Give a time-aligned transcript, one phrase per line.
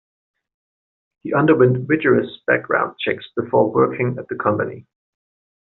[1.21, 4.87] He underwent rigorous background checks before working at the company.